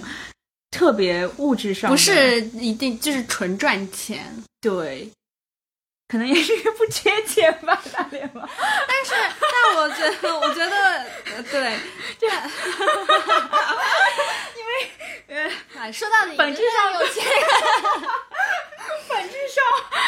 [0.71, 5.10] 特别物质上不是一定就是纯赚钱，对，
[6.08, 8.47] 可能也是不缺钱吧， 大脸猫？
[8.88, 11.05] 但是，但我觉得，我觉得，
[11.51, 11.75] 对，
[12.19, 12.27] 这，
[15.29, 17.23] 呃， 说到底，本质上有钱。
[19.07, 19.63] 本质上，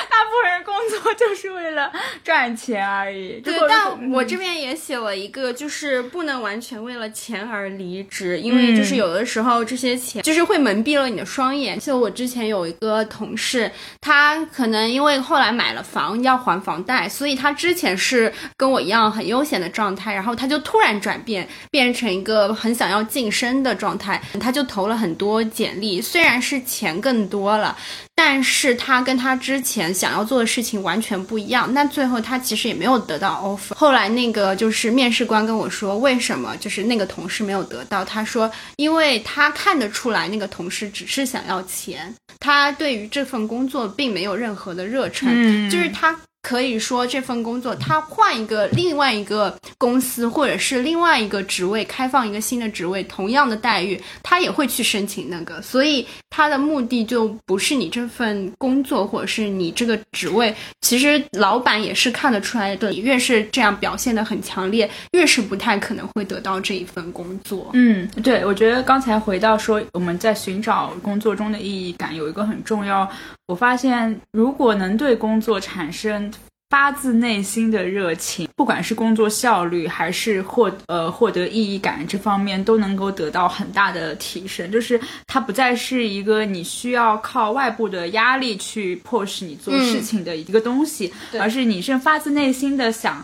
[0.09, 1.91] 大部分人工作就是为了
[2.23, 3.41] 赚钱而已。
[3.41, 11.79] 对，但我这边也写了一个，就是不能完全为了钱而离职，因为就是有的时候这些钱就是会蒙蔽了你的双眼。
[11.79, 27.77] 就我之前有一个同事，他可能因为后来买了房要还房贷，所以他之前是跟我一样很悠闲的状态，然后他就突然转变，变成一个很想要晋升的状态，他就投了很多简历，虽然是钱更多了。
[28.13, 33.73] 但是他跟他之前想要做的事情完全不一样，那最后他其实也没有得到 offer。
[33.73, 38.05] 后来那个就是面试官跟我说，为什么就是那个同事没有得到？
[38.05, 46.15] 他说，因为他看得出来那个同事只是想要钱，他对于这份工作并没有任何的热忱，就是他。
[46.41, 55.61] 可以说这份工作，他换一个另外一个公司，或者是另外一个职位，开放一个新的职位，同样的待遇，他也会去申请那个。
[55.61, 60.53] 所以他的目的就不是你这份工作，或者是你这个职位。
[60.81, 67.69] 其实老板也是看得出来的，你越是这样表现的很强烈，越是不太可能会得到这一份工作。
[67.73, 73.09] 嗯，对，我觉得刚才回到说我们在寻找工作中的意义感，有一个很重要。
[73.47, 76.30] 我发现，如果能对工作产生
[76.71, 84.71] 发自内心的热情，不管是工作效率还是获呃获得意义感这方面，都能够得到很大的提升。
[84.71, 93.21] 就是它不再是一个你需要靠外部的压力去迫使你做事情的一个东西，而是你是发自内心的想。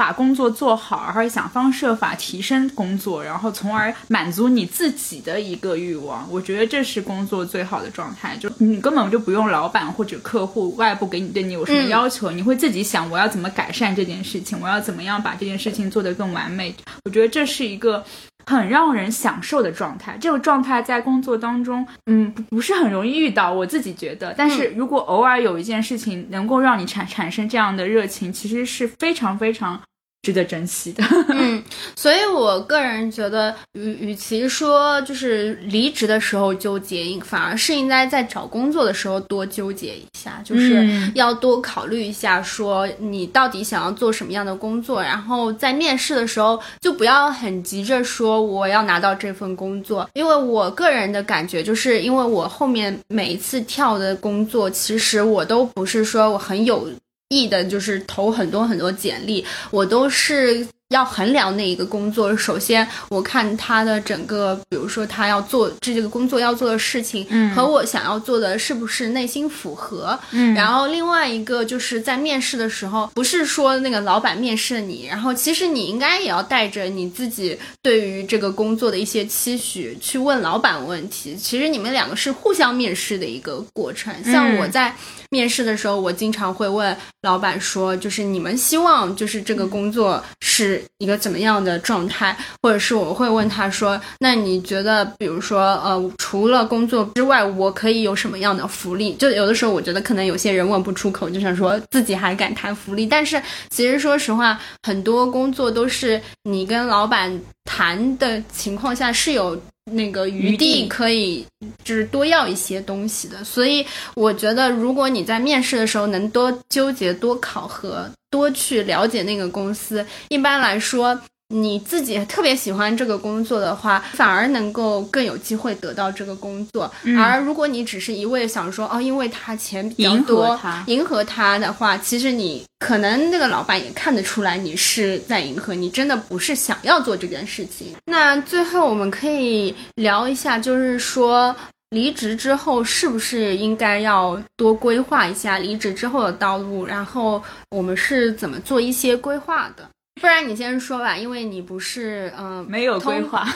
[0.00, 6.26] 把工作做好，然后想方设法提升工作，然后从而满足你自己的一个欲望。
[6.30, 16.74] 我觉得这是工作最好的状态，就你根本就不用老板或者客户外部给你对你有什么要求，你会自己想我要怎么改善这件事情，我要怎么样把这件事情做得更完美。
[17.04, 18.02] 我觉得这是一个。
[18.46, 23.52] 很让人享受的状态，这个状态在工作当中，嗯，不是很容易遇到。
[23.52, 29.80] 我自己觉得，但是如果偶尔有一件事情能够让你产产生这样的热情，其实是非常非常。
[30.22, 31.62] 值得珍惜的，嗯，
[31.96, 56.86] 所以我个人觉得，与与其说就是离职的时候纠结，反而是应该在找工作的时候多纠结一下，就是要多考虑一下，说你到底想要做什么样的工作，然后在面试的时候就不要很急着说我要拿到这份工作，因为我个人的感觉就是，因为我后面每一次跳的工作，其实我都不是说我很有。
[57.30, 60.66] 意的就是投很多很多简历，我都是。
[60.90, 81.36] 要衡量那一个工作，首先我看他的整个，比如说他要做这这个工作要做的事情，嗯，和我想要做的是不是内心符合，嗯，然后另外一个就是在面试的时候，不是说那个老板面试你，然后其实你应该也要带着你自己对于这个工作的一些期许去问老板问题。
[81.36, 84.12] 其实你们两个是互相面试的一个过程。
[84.24, 84.92] 像我在
[85.30, 90.82] 面试的时候，我经常会问老板说，就是你们希望就是这个工作是。
[90.98, 103.06] 一个怎么样的状态，或者是我会问他说：“那你觉得，比如说，呃，除了工作之外，我可以有什么样的福利？”就有的时候，我觉得可能有些人问不出口，就想说自己还敢谈福利。
[103.06, 109.58] 但是其实说实话，很多工作都是你跟老板谈的情况下是有。
[109.92, 111.44] 那个余地可以
[111.84, 113.84] 就是多要一些东西的，所以
[114.14, 121.20] 我觉得如果你在面试的时候能多纠结、多考核、多去了解那个公司，一般来说。
[121.52, 126.90] 你自己特别喜欢这个工作的话，反而能够更有机会得到这个工作。
[127.18, 137.96] 而如果你只是一味想说哦，因为他钱比较多，迎合他的话，其实你可能那个老板也看得出来你是在迎合，你真的不是想要做这件事情。
[138.04, 141.54] 那最后我们可以聊一下，就是说
[141.90, 149.88] 离职之后是不是应该要多规划一下离职之后的道路，然后我们是怎么做一些规划的？
[150.20, 153.48] 不然你先说吧，因为你不是嗯没有规划 啊，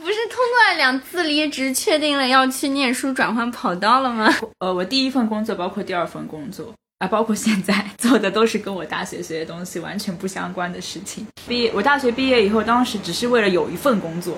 [0.00, 4.32] 不是通过两次离职确定了要去念书转换跑道了吗？
[4.60, 11.26] 呃，我第一份工作包括第二份工作啊，包括现在做的都是跟我大学学的东西完全不相关的事情。
[11.46, 14.36] 毕业，我大学毕业以后，当时只是为了有一份工作。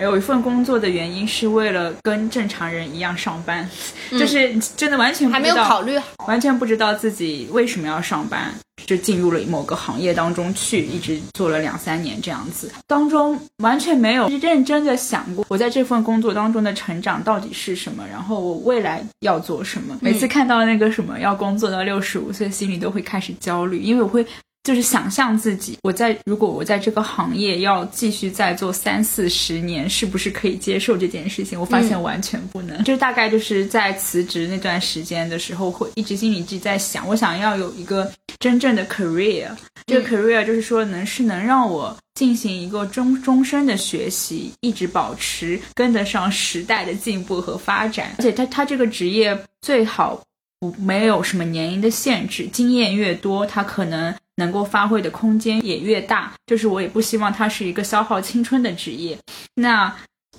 [0.00, 3.68] 有一份工作的原因是为了跟正常人一样上班，
[4.12, 8.54] 就是真的完全还没有考虑好，完全不知道自己为什么要上班，
[8.86, 19.96] 就进入了某个行业当中去，一直做了两三年这样子，当中完全没有认真的想过我在这份工作当中的成长到底是什么，然后我未来要做什么。
[20.00, 24.26] 每次看到那个什么要工作到六十五岁，心里都会开始焦虑，因为我会。
[24.64, 31.58] 就是想象自己，我在如果我在这个行业要继续再做三四十年，是不是可以接受这件事情？
[31.58, 32.84] 我发现完全不能。
[32.84, 39.48] 就是大概就是在辞职那段时间的时候，会一直心里一直在想，我想要有一个真正的 career。
[39.86, 48.14] 这个 career 就是说，能是能让我进行一个终终身的学习，一直保持跟得上时代的进步和发展。
[48.18, 50.22] 而且他他这个职业最好
[50.60, 54.14] 不没有什么年龄的限制，经验越多，他可能。
[54.38, 59.18] 能够发挥的空间也越大，就是我也不希望它是一个消耗青春的职业。
[59.54, 59.94] 那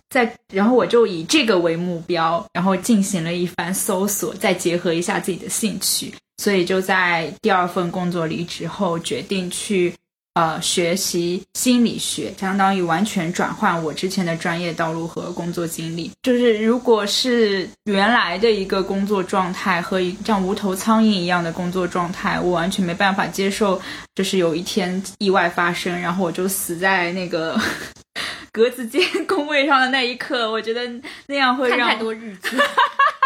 [0.10, 9.93] 在然后我就以这个为目标，然后进行了一番搜索，再结合一下自己的兴趣，所以就在第二份工作离职后，决定去。
[10.40, 16.10] 呃，学习心理学相当于完全转换我之前的专业道路和工作经历。
[16.24, 23.82] 就是如果是原来的一个工作状态和一像无头苍蝇一样的工作状态，我完全没办法接受。
[24.16, 27.60] 就是有一天意外发生，然后我就死在那个
[28.54, 30.90] 格子间工位上的那一刻，我觉得
[31.28, 32.56] 那样会让 太多日剧。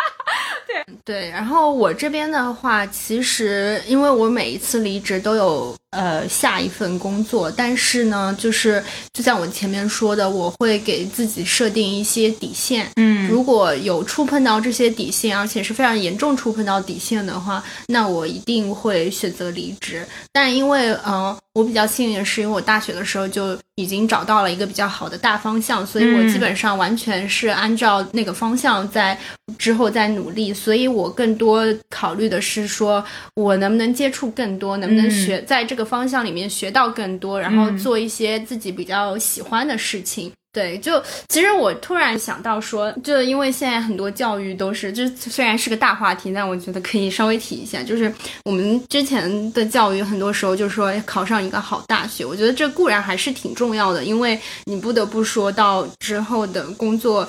[1.06, 8.84] 对，然后我这边的话，其实因为我每一次离职都有呃下一份工作，但是呢，就是
[9.14, 12.90] 就像我前面说的，我会给自己设定一些底线。
[12.96, 20.06] 嗯，如果有触碰到这些底线，而且是非常严重触碰到底线的话，那我一定会选择离职。
[20.32, 29.18] 但因为嗯，我比较幸运的是，因为我大学的时候就已经找到了一个比较好的大方向，所以我基本上完全是按照那个方向在
[29.58, 30.54] 之后再努力。
[30.54, 33.04] 所以我更多考虑的是说，
[33.36, 40.32] 我能不能接触更多，能不能学在这个方向里面学到更多，然后做一些自己比较喜欢的事情。
[40.54, 48.14] 对，就其实我突然想到说，就因为现在很多教育都是，就虽然是个大话题，但我觉得可以稍微提一下，就是
[48.46, 57.28] 我们之前的教育很多时候就是说考上一个好大学，我觉得这固然还是挺重要的，因为你不得不说到之后的工作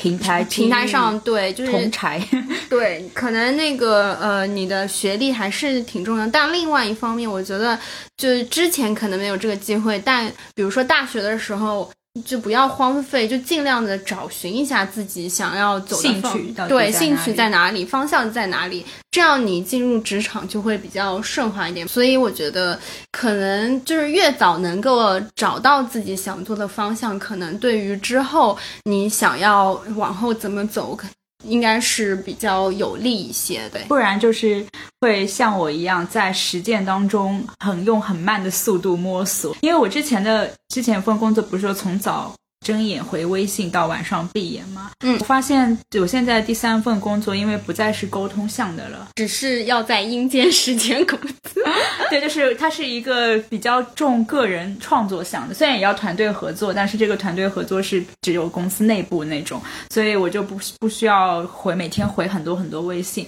[0.00, 2.20] 平台平台上，对，就是同柴，
[2.70, 7.78] 对，可能那个呃，你的学历还是挺重要，但另外一方面，我觉得
[8.16, 11.90] 就是之前可能没有这个机会，但比如说大学的时候。
[12.24, 21.86] 就不要荒废，就尽量的找寻一下自己想要走的兴趣，对，兴趣在哪里，方向在哪里，这样你进入职场就会比较顺滑一点。
[21.88, 22.78] 所以我觉得，
[23.12, 30.98] 可能就是越早能够找到自己想做的方向，可能对于之后你想要往后怎么走。
[31.44, 34.64] 应该是比较有利一些，的，不然就是
[35.00, 39.56] 会像我一样在实践当中很用很慢的速度摸索。
[39.60, 42.34] 因为我之前的之前一份工作不是说从早。
[42.60, 44.90] 睁眼回微信到晚上闭眼吗？
[45.04, 51.62] 嗯，我发现我现在第三份工作，因为不再是沟通向的了，只是要在阴间时间工作。
[52.10, 63.26] 对，就是它是一个比较重个人创作向的，虽然也要团队合作，但是这个团队合作是只有公司内部那种，所以我就不不需要回每天回很多很多微信。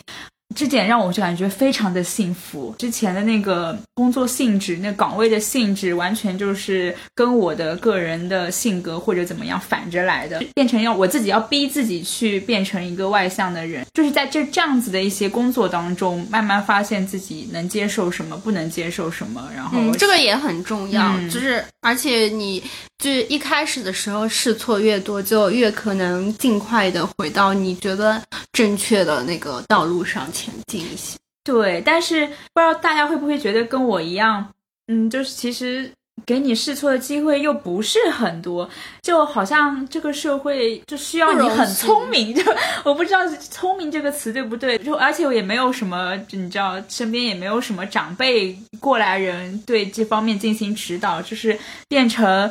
[0.55, 2.74] 这点让我就感觉非常的幸福。
[2.78, 13.84] 之前的那个工作性质、那岗位的性质，完全就是跟我的个人的性格或者怎么样反着来的，变成要我自己要逼自己去变成一个外向的人。
[13.94, 19.48] 就是在这这样子的一些工作当中，慢慢发现自己能接受什么，不能接受什么。
[19.55, 22.62] 然后这个也很重要，就是而且你
[23.03, 28.22] 就是一开始的时候试错越多，就越可能尽快的回到你觉得
[28.53, 30.30] 正确的那个道路上。
[30.32, 34.48] 前进一些，对，但是不知道大家会不会觉得跟我一样，
[34.86, 35.90] 嗯，就是其实。
[36.25, 38.68] 给你试错的机会又不是很多，
[39.03, 42.43] 就好像这个社会就需要你很聪明，就
[42.85, 43.18] 我不知道
[43.51, 51.59] “聪明”这个词对不对，就而且我也没有什么，你知道，身边也没有什么长辈过来人对这方面进行指导，就是
[51.89, 52.51] 变成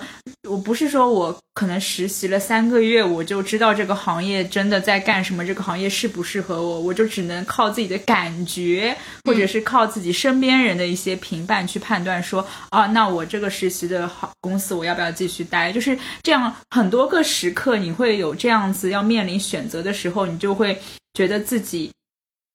[0.50, 13.50] 我不是说我可能实习了三个月我就知道这个行业真的在干什么，这个行业适不适合我，我就只能靠自己的感觉，或者是靠自己身边人的一些评判去判断说，啊，那我这个。
[13.62, 15.72] 实习的好公司，我要不要继续待？
[15.72, 20.80] 就是这样，很多个时刻，你会有这样子要面临选择的时候，你就会
[21.14, 21.92] 觉得自己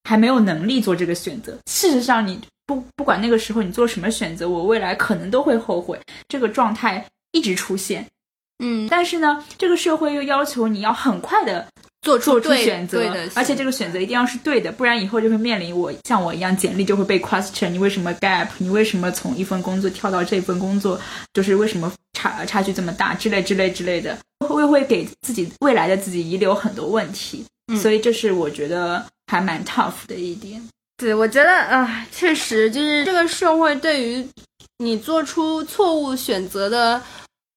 [0.03, 1.57] 还没有能力做这个选择。
[1.65, 5.97] 事实上，你不不管那个时候你做什么选择，我未来可能都会后悔。
[6.27, 8.05] 这个状态一直出现，
[8.59, 11.67] 嗯，但是呢，这个社会又要求你要很快的。
[12.07, 13.03] 做做出选择，
[13.33, 18.47] 而且这个选择一定要是对的，不然以后就会面临我像我一样，简历就会被 question，你为什么 gap？
[18.59, 20.97] 你为什么从一份工作跳到这份工作？
[21.33, 23.13] 就是为什么差差距这么大？
[23.13, 27.43] 之类之类之类的，会会给自己未来的自己遗留很多问题。
[27.81, 30.61] 所以这是我觉得还蛮 tough 的一点。
[30.95, 34.25] 对，我觉得啊，确实就是这个社会对于
[34.77, 37.01] 你做出错误选择的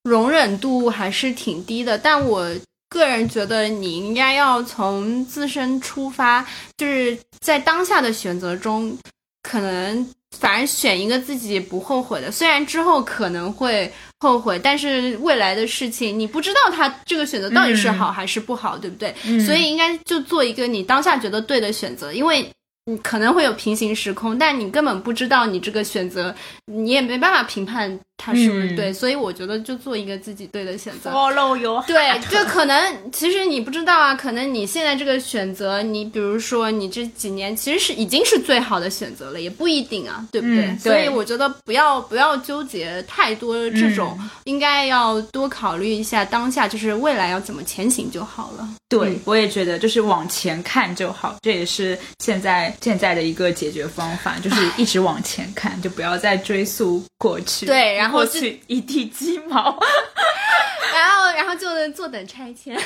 [0.03, 2.53] 容忍度还是挺低的，但我。
[2.91, 6.45] 个人觉得你应该要从自身出发，
[6.77, 8.95] 就是在当下的选择中，
[9.41, 10.05] 可能
[10.37, 12.29] 反而选一个自己不后悔的。
[12.29, 13.89] 虽然之后可能会
[14.19, 19.15] 后悔，但是未来的事情你不知道他这个选择到底是好还是不好，对不对？
[19.39, 22.45] 所以应该就做一个你当下觉得对的选择，因为。
[22.87, 26.33] 你可能会有平行时空，但你根本不知道你这个选择，
[26.65, 31.09] 你也没办法评判它是不是对，所以我觉得就做一个自己对的选择。
[31.09, 40.77] Follow your 对，就可能其实你不知道啊，可能你现在这个选择，你比如说你这几年其实是已经是最好的选择了，也不一定啊，对不对？
[40.77, 48.69] 所以我觉得不要不要纠结太多这种，应该要多考虑一下当下，就是未来要怎么前行就好了。
[48.87, 52.71] 对，我也觉得就是往前看就好，这也是现在。
[52.81, 57.65] 现在的一个解决方法就是一直往前看，就不要再追溯过去。
[57.65, 59.55] 对，然后去一地鸡毛，
[60.93, 62.77] 然后然后就坐等拆迁。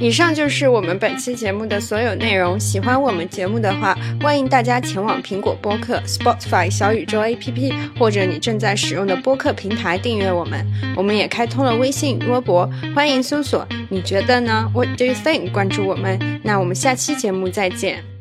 [0.00, 2.58] 以上就是我们本期节目的所有内容。
[2.60, 10.66] 喜欢我们节目的话，欢迎大家前往苹果播客、Spotify、小宇宙 APP 或者你正在使用的播客平台订阅我们。
[10.96, 15.50] 我们也开通了微信、微博，欢迎搜索“你觉得呢？”What do you think？
[15.52, 16.40] 关注我们。
[16.42, 18.13] 那我们下期节目再见。